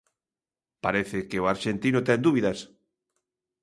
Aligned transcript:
Parece 0.83 1.17
que 1.29 1.41
o 1.43 1.49
arxentino 1.53 1.99
ten 2.07 2.19
dúbidas. 2.27 2.59